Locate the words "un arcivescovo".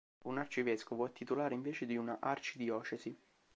0.25-1.05